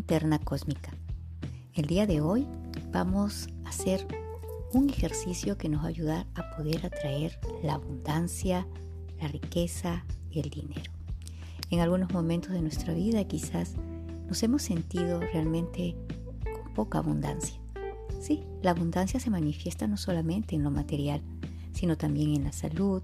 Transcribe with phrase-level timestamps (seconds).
[0.00, 0.92] linterna cósmica.
[1.74, 2.46] El día de hoy
[2.90, 4.06] vamos a hacer
[4.72, 8.66] un ejercicio que nos va a ayudar a poder atraer la abundancia,
[9.20, 10.90] la riqueza y el dinero.
[11.68, 13.74] En algunos momentos de nuestra vida quizás
[14.26, 15.94] nos hemos sentido realmente
[16.44, 17.60] con poca abundancia.
[18.22, 21.20] Sí, la abundancia se manifiesta no solamente en lo material,
[21.74, 23.02] sino también en la salud,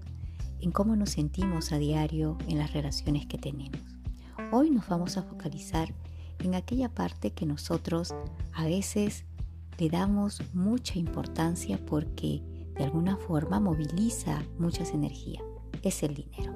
[0.61, 3.81] en cómo nos sentimos a diario, en las relaciones que tenemos.
[4.51, 5.93] Hoy nos vamos a focalizar
[6.43, 8.13] en aquella parte que nosotros
[8.53, 9.25] a veces
[9.77, 12.41] le damos mucha importancia porque
[12.75, 15.43] de alguna forma moviliza muchas energías.
[15.83, 16.53] Es el dinero.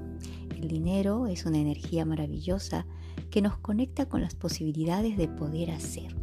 [0.55, 2.85] El dinero es una energía maravillosa
[3.29, 6.15] que nos conecta con las posibilidades de poder hacer,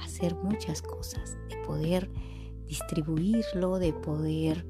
[0.00, 2.10] hacer muchas cosas, de poder
[2.66, 4.66] distribuirlo, de poder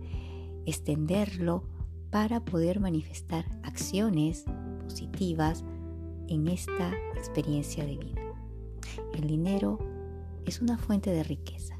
[0.67, 1.65] extenderlo
[2.11, 4.45] para poder manifestar acciones
[4.83, 5.65] positivas
[6.29, 8.24] en esta experiencia de vida.
[9.15, 9.79] El dinero
[10.45, 11.77] es una fuente de riqueza,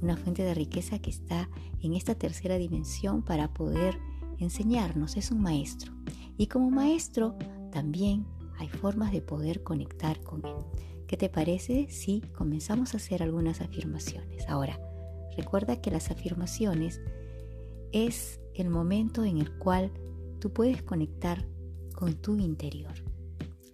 [0.00, 1.48] una fuente de riqueza que está
[1.80, 3.98] en esta tercera dimensión para poder
[4.38, 5.92] enseñarnos, es un maestro.
[6.36, 7.36] Y como maestro
[7.70, 8.26] también
[8.58, 10.56] hay formas de poder conectar con él.
[11.06, 14.48] ¿Qué te parece si comenzamos a hacer algunas afirmaciones?
[14.48, 14.80] Ahora,
[15.36, 17.00] recuerda que las afirmaciones
[17.92, 19.92] es el momento en el cual
[20.40, 21.46] tú puedes conectar
[21.94, 22.94] con tu interior.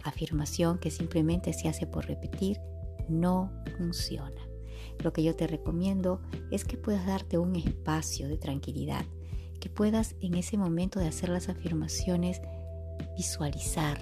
[0.05, 2.59] Afirmación que simplemente se hace por repetir
[3.11, 4.41] no funciona.
[5.03, 9.05] Lo que yo te recomiendo es que puedas darte un espacio de tranquilidad,
[9.59, 12.41] que puedas en ese momento de hacer las afirmaciones
[13.17, 13.99] visualizar,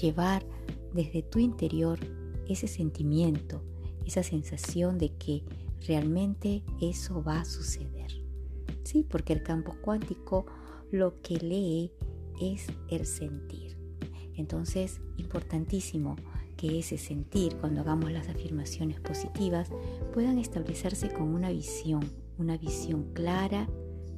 [0.00, 0.44] llevar
[0.92, 1.98] desde tu interior
[2.48, 3.62] ese sentimiento,
[4.04, 5.44] esa sensación de que
[5.86, 8.10] realmente eso va a suceder.
[8.84, 10.46] Sí, porque el campo cuántico
[10.90, 11.92] lo que lee
[12.40, 13.78] es el sentir.
[14.34, 16.16] Entonces, importantísimo
[16.62, 19.68] que ese sentir, cuando hagamos las afirmaciones positivas,
[20.14, 23.68] puedan establecerse con una visión, una visión clara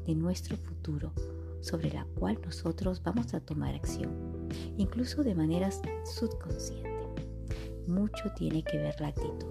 [0.07, 1.15] de nuestro futuro,
[1.63, 4.11] sobre la cual nosotros vamos a tomar acción,
[4.77, 5.71] incluso de manera
[6.05, 6.91] subconsciente.
[7.89, 9.49] Mucho tiene que ver la actitud.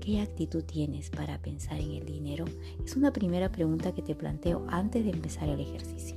[0.00, 2.46] ¿Qué actitud tienes para pensar en el dinero?
[2.82, 6.16] Es una primera pregunta que te planteo antes de empezar el ejercicio.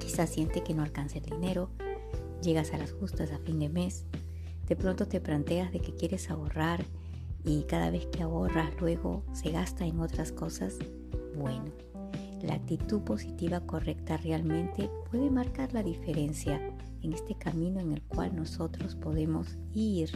[0.00, 1.70] Quizás siente que no alcanza el dinero,
[2.42, 4.04] llegas a las justas a fin de mes,
[4.66, 6.84] de pronto te planteas de que quieres ahorrar
[7.44, 10.78] y cada vez que ahorras luego se gasta en otras cosas.
[11.36, 11.72] Bueno,
[12.42, 16.60] la actitud positiva correcta realmente puede marcar la diferencia
[17.02, 20.10] en este camino en el cual nosotros podemos ir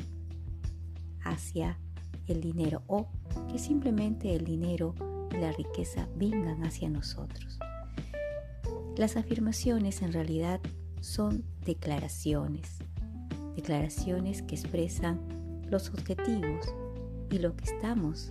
[1.22, 1.78] hacia
[2.26, 3.08] el dinero o
[3.50, 4.94] que simplemente el dinero
[5.32, 7.58] y la riqueza vengan hacia nosotros.
[8.96, 10.60] Las afirmaciones en realidad
[11.00, 12.78] son declaraciones,
[13.58, 15.18] declaraciones que expresan
[15.68, 16.72] los objetivos
[17.28, 18.30] y lo que estamos,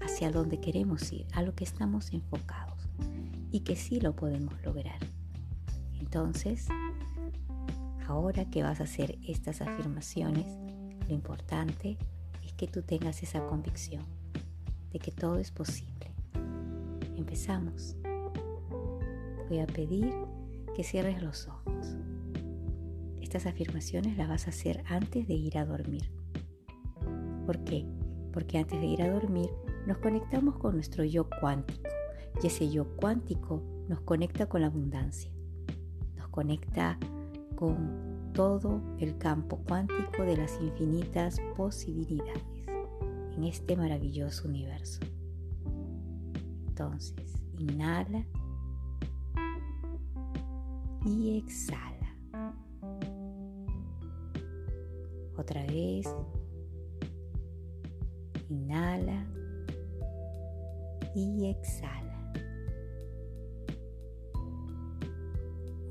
[0.00, 2.88] hacia donde queremos ir, a lo que estamos enfocados
[3.50, 5.00] y que sí lo podemos lograr.
[5.98, 6.68] Entonces,
[8.06, 10.46] ahora que vas a hacer estas afirmaciones,
[11.08, 11.98] lo importante
[12.44, 14.04] es que tú tengas esa convicción
[14.92, 16.12] de que todo es posible.
[17.16, 17.96] Empezamos.
[19.48, 20.14] Voy a pedir
[20.76, 21.96] que cierres los ojos.
[23.32, 26.02] Estas afirmaciones las vas a hacer antes de ir a dormir.
[27.46, 27.86] ¿Por qué?
[28.30, 29.48] Porque antes de ir a dormir
[29.86, 31.88] nos conectamos con nuestro yo cuántico
[32.42, 35.32] y ese yo cuántico nos conecta con la abundancia,
[36.14, 36.98] nos conecta
[37.56, 42.44] con todo el campo cuántico de las infinitas posibilidades
[43.34, 45.00] en este maravilloso universo.
[46.68, 48.26] Entonces, inhala
[51.06, 51.91] y exhala.
[55.42, 56.06] Otra vez.
[58.48, 59.26] Inhala
[61.16, 62.32] y exhala.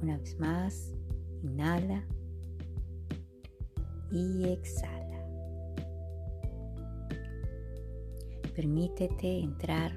[0.01, 0.95] Una vez más,
[1.43, 2.01] inhala
[4.09, 5.19] y exhala.
[8.55, 9.91] Permítete entrar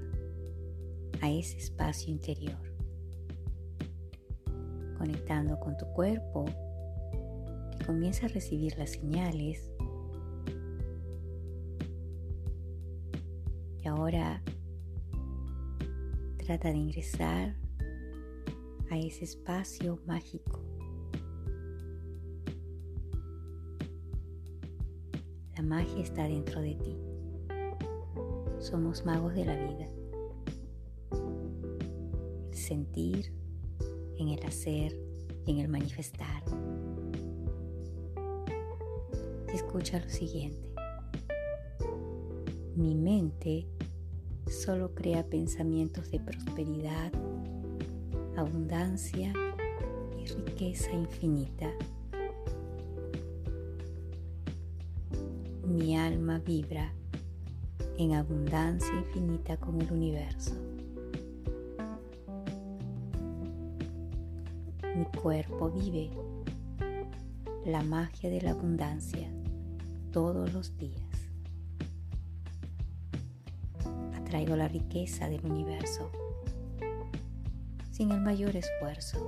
[1.23, 2.59] a ese espacio interior,
[4.99, 6.45] conectando con tu cuerpo
[7.85, 9.71] comienza a recibir las señales.
[13.83, 14.43] Y ahora
[16.39, 17.55] trata de ingresar
[18.91, 20.61] a ese espacio mágico.
[25.57, 26.97] La magia está dentro de ti.
[28.59, 29.89] Somos magos de la vida.
[32.51, 33.33] El sentir,
[34.19, 34.97] en el hacer
[35.47, 36.43] y en el manifestar
[39.55, 40.69] escucha lo siguiente.
[42.75, 43.69] Mi mente
[44.49, 47.13] solo crea pensamientos de prosperidad,
[48.37, 49.33] abundancia
[50.19, 51.71] y riqueza infinita.
[55.65, 56.93] Mi alma vibra
[57.97, 60.55] en abundancia infinita con el universo.
[64.97, 66.11] Mi cuerpo vive
[67.65, 69.29] la magia de la abundancia
[70.15, 71.03] todos los días.
[74.15, 76.09] Atraigo la riqueza del universo
[77.91, 79.19] sin el mayor esfuerzo.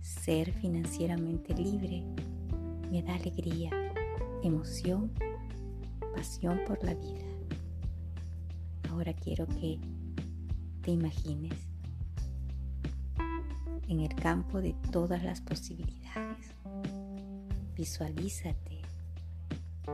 [0.00, 2.04] Ser financieramente libre
[2.88, 3.70] me da alegría,
[4.44, 5.10] emoción,
[6.14, 7.24] pasión por la vida.
[8.90, 9.80] Ahora quiero que
[10.82, 11.54] te imagines
[13.88, 16.57] en el campo de todas las posibilidades.
[17.78, 18.82] Visualízate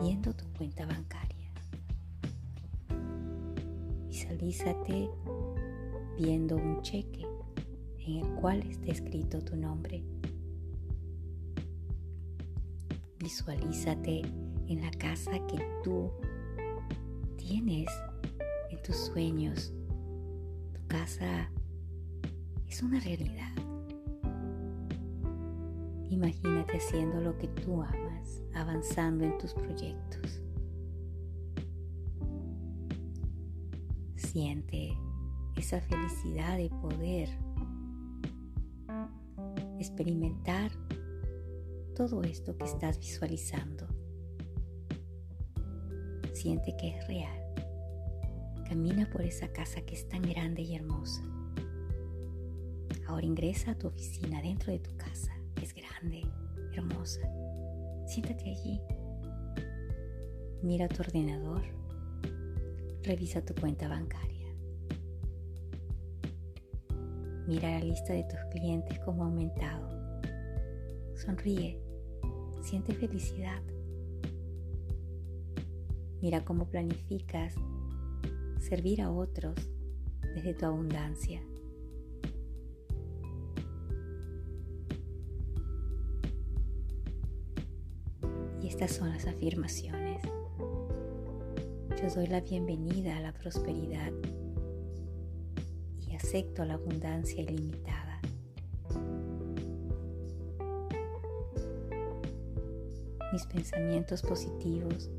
[0.01, 1.51] viendo tu cuenta bancaria.
[4.09, 5.11] Visualízate
[6.19, 7.27] viendo un cheque
[7.99, 10.03] en el cual está escrito tu nombre.
[13.19, 14.23] Visualízate
[14.67, 16.11] en la casa que tú
[17.37, 17.91] tienes
[18.71, 19.75] en tus sueños.
[20.73, 21.51] Tu casa
[22.67, 23.64] es una realidad.
[26.11, 30.41] Imagínate haciendo lo que tú amas, avanzando en tus proyectos.
[34.17, 34.97] Siente
[35.57, 37.29] esa felicidad de poder
[39.79, 40.71] experimentar
[41.95, 43.87] todo esto que estás visualizando.
[46.33, 47.41] Siente que es real.
[48.69, 51.23] Camina por esa casa que es tan grande y hermosa.
[53.07, 54.94] Ahora ingresa a tu oficina dentro de tu
[56.05, 56.23] grande,
[56.73, 57.21] hermosa.
[58.07, 58.81] Siéntate allí.
[60.63, 61.63] Mira tu ordenador
[63.03, 64.49] Revisa tu cuenta bancaria.
[67.47, 70.23] Mira la lista de tus clientes como ha aumentado.
[71.15, 71.79] Sonríe.
[72.63, 73.61] Siente felicidad.
[76.23, 77.55] Mira cómo planificas
[78.59, 79.55] servir a otros
[80.35, 81.43] desde tu abundancia.
[88.65, 90.23] Estas son las afirmaciones.
[92.01, 94.11] Yo doy la bienvenida a la prosperidad
[96.01, 98.21] y acepto la abundancia ilimitada.
[103.33, 105.11] Mis pensamientos positivos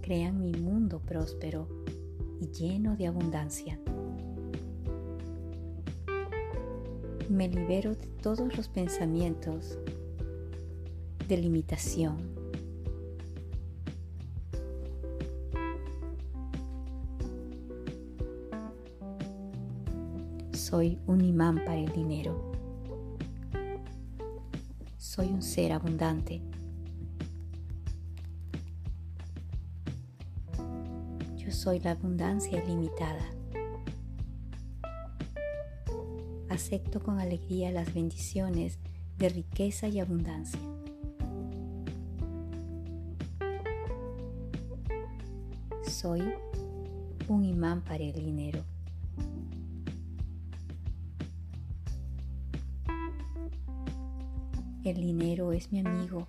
[0.00, 1.66] crean mi mundo próspero
[2.40, 3.80] y lleno de abundancia.
[7.28, 9.78] Me libero de todos los pensamientos
[11.26, 12.43] de limitación
[20.74, 22.50] soy un imán para el dinero.
[24.98, 26.42] Soy un ser abundante.
[31.36, 33.24] Yo soy la abundancia ilimitada.
[36.48, 38.80] Acepto con alegría las bendiciones
[39.16, 40.58] de riqueza y abundancia.
[45.86, 46.20] Soy
[47.28, 48.73] un imán para el dinero.
[54.84, 56.28] El dinero es mi amigo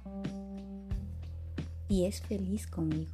[1.90, 3.12] y es feliz conmigo.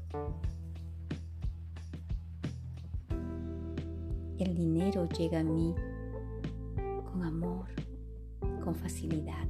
[4.38, 5.74] El dinero llega a mí
[7.12, 7.66] con amor,
[8.64, 9.48] con facilidad.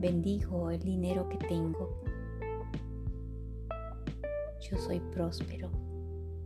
[0.00, 2.02] Bendigo el dinero que tengo.
[4.70, 5.70] Yo soy próspero,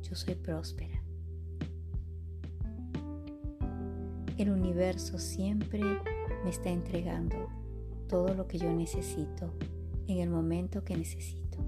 [0.02, 0.97] yo soy próspera.
[4.38, 5.80] El universo siempre
[6.44, 7.48] me está entregando
[8.08, 9.52] todo lo que yo necesito
[10.06, 11.58] en el momento que necesito.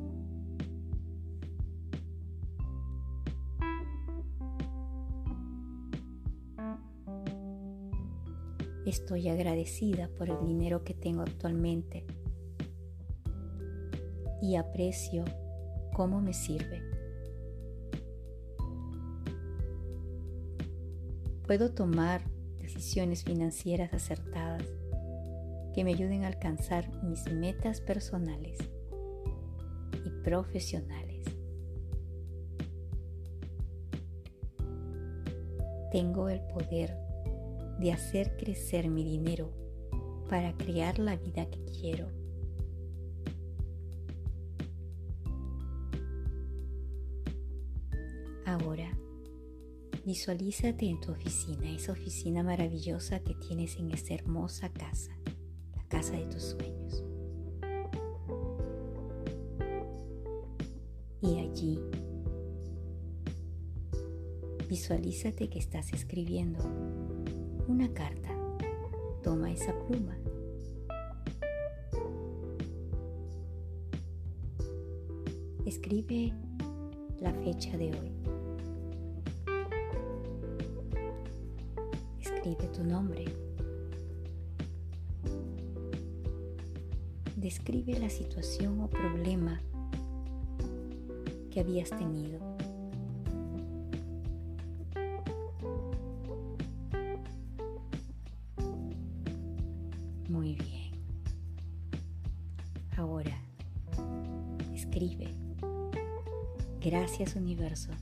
[8.86, 12.06] Estoy agradecida por el dinero que tengo actualmente
[14.40, 15.24] y aprecio
[15.92, 16.84] cómo me sirve.
[21.48, 22.29] Puedo tomar
[22.74, 24.64] decisiones financieras acertadas
[25.74, 28.58] que me ayuden a alcanzar mis metas personales
[30.04, 31.24] y profesionales.
[35.90, 36.96] Tengo el poder
[37.80, 39.52] de hacer crecer mi dinero
[40.28, 42.08] para crear la vida que quiero.
[48.46, 48.99] Ahora
[50.04, 55.16] visualízate en tu oficina, esa oficina maravillosa que tienes en esta hermosa casa,
[55.76, 57.04] la casa de tus sueños.
[61.22, 61.78] Y allí,
[64.68, 66.64] visualízate que estás escribiendo
[67.68, 68.30] una carta.
[69.22, 70.16] Toma esa pluma.
[75.66, 76.32] Escribe
[77.20, 78.19] la fecha de hoy.
[82.50, 83.24] Escribe tu nombre.
[87.36, 89.60] Describe la situación o problema
[91.52, 92.40] que habías tenido.
[100.28, 100.90] Muy bien.
[102.96, 103.38] Ahora,
[104.74, 105.28] escribe.
[106.80, 107.92] Gracias universo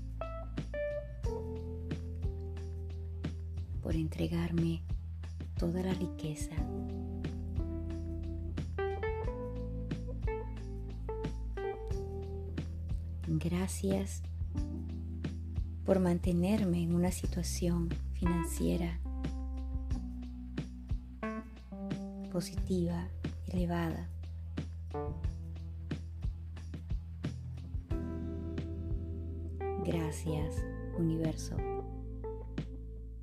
[4.00, 4.82] entregarme
[5.58, 6.54] toda la riqueza.
[13.26, 14.22] Gracias
[15.84, 18.98] por mantenerme en una situación financiera
[22.32, 23.08] positiva,
[23.48, 24.08] elevada.
[29.84, 30.62] Gracias,
[30.98, 31.56] universo,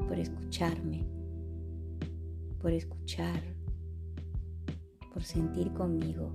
[0.08, 1.06] por escucharme,
[2.62, 3.42] por escuchar,
[5.14, 6.32] por sentir conmigo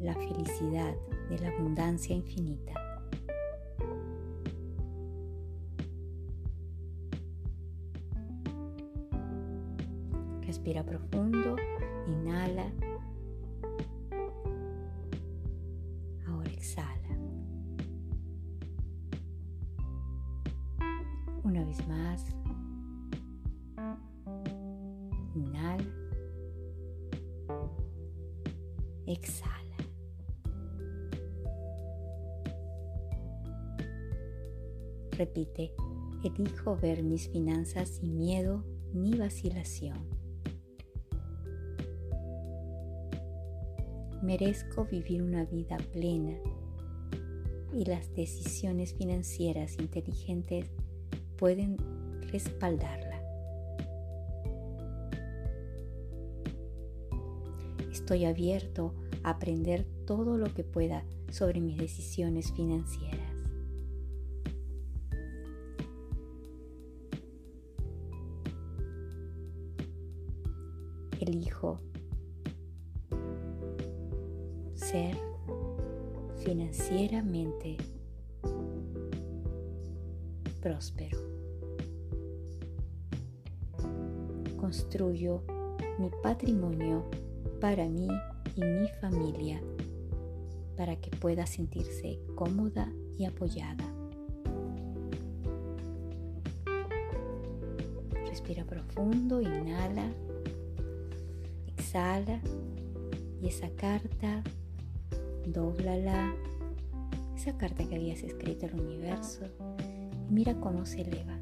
[0.00, 0.94] la felicidad
[1.30, 2.74] de la abundancia infinita.
[10.42, 11.56] Respira profundo,
[12.06, 12.72] inhala.
[35.16, 35.72] Repite,
[36.22, 39.98] elijo ver mis finanzas sin miedo ni vacilación.
[44.22, 46.36] Merezco vivir una vida plena
[47.72, 50.66] y las decisiones financieras inteligentes
[51.38, 51.76] pueden
[52.32, 53.22] respaldarla.
[57.90, 63.25] Estoy abierto a aprender todo lo que pueda sobre mis decisiones financieras.
[71.26, 71.78] Elijo
[74.74, 75.16] ser
[76.44, 77.76] financieramente
[80.60, 81.18] próspero.
[84.56, 85.42] Construyo
[85.98, 87.04] mi patrimonio
[87.60, 88.08] para mí
[88.54, 89.60] y mi familia
[90.76, 93.84] para que pueda sentirse cómoda y apoyada.
[98.28, 100.12] Respira profundo, inhala,
[101.86, 102.40] exhala
[103.40, 104.42] y esa carta,
[105.46, 106.34] dóblala,
[107.36, 109.46] esa carta que habías escrito al universo,
[110.28, 111.38] mira cómo se eleva.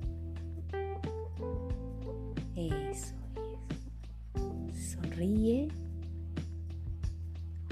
[2.54, 3.14] Eso es.
[4.92, 5.68] Sonríe.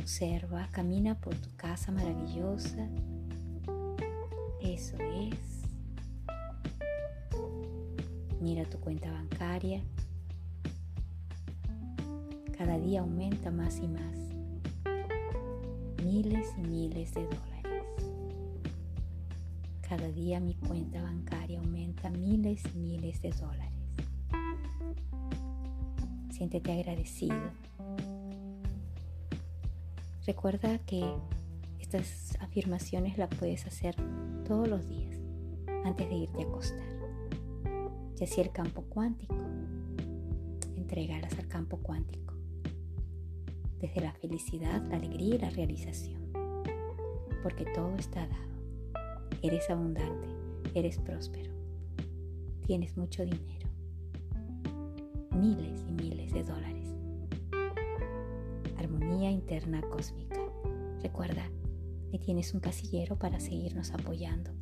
[0.00, 2.88] Observa, camina por tu casa maravillosa.
[4.62, 5.62] Eso es.
[8.40, 9.82] Mira tu cuenta bancaria.
[12.64, 14.14] Cada día aumenta más y más.
[16.04, 17.82] Miles y miles de dólares.
[19.80, 23.72] Cada día mi cuenta bancaria aumenta miles y miles de dólares.
[26.30, 27.34] Siéntete agradecido.
[30.24, 31.04] Recuerda que
[31.80, 33.96] estas afirmaciones las puedes hacer
[34.46, 35.18] todos los días
[35.84, 36.86] antes de irte a acostar.
[38.20, 39.34] Y así el campo cuántico,
[40.76, 42.31] entregarlas al campo cuántico.
[43.82, 46.22] Desde la felicidad, la alegría y la realización.
[47.42, 48.52] Porque todo está dado.
[49.42, 50.28] Eres abundante,
[50.72, 51.52] eres próspero,
[52.64, 53.68] tienes mucho dinero,
[55.36, 56.94] miles y miles de dólares.
[58.78, 60.40] Armonía interna cósmica.
[61.02, 61.50] Recuerda
[62.12, 64.52] que tienes un casillero para seguirnos apoyando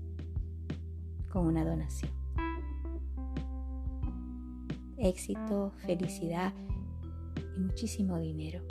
[1.28, 2.12] con una donación.
[4.96, 6.54] Éxito, felicidad
[7.54, 8.62] y muchísimo dinero.